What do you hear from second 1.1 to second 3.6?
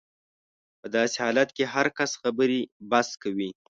حالت کې هر کس خبرې بس کوي.